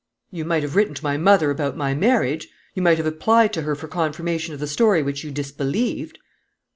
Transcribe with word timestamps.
"You 0.31 0.45
might 0.45 0.63
have 0.63 0.75
written 0.75 0.95
to 0.95 1.03
my 1.03 1.15
mother 1.17 1.51
about 1.51 1.77
my 1.77 1.93
marriage. 1.93 2.47
You 2.73 2.81
might 2.81 2.97
have 2.97 3.05
applied 3.05 3.53
to 3.53 3.61
her 3.61 3.75
for 3.75 3.87
confirmation 3.87 4.51
of 4.51 4.59
the 4.59 4.65
story 4.65 5.03
which 5.03 5.23
you 5.23 5.29
disbelieved." 5.29 6.17